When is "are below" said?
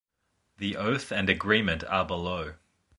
1.83-2.55